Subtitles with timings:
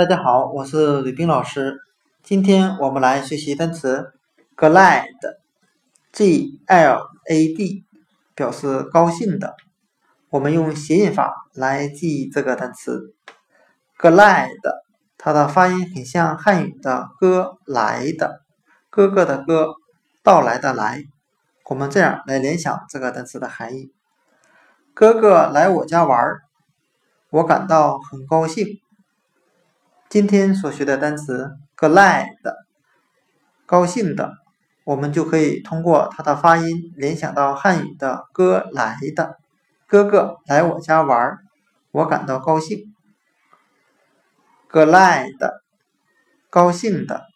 [0.00, 1.78] 大家好，我是吕冰老师。
[2.22, 4.14] 今天我们来学习单词
[4.56, 7.84] glad，G L A D，
[8.34, 9.56] 表示高兴的。
[10.30, 13.14] 我们用谐音法来记忆这个单词
[13.98, 14.48] glad，
[15.18, 18.40] 它的发音很像汉语的“哥来的”，
[18.88, 19.74] 哥哥的“哥”，
[20.24, 21.04] 到来的“来”。
[21.68, 23.92] 我们这样来联想这个单词的含义：
[24.94, 26.40] 哥哥来我家玩儿，
[27.28, 28.80] 我感到很高兴。
[30.10, 32.26] 今天所学的单词 glad，
[33.64, 34.32] 高兴的，
[34.82, 39.38] 我们就可以通过它的发音联想到汉语的“哥来的”，
[39.86, 41.38] 哥哥来我家玩儿，
[41.92, 42.92] 我感到高兴。
[44.68, 45.60] glad，
[46.50, 47.28] 高兴的。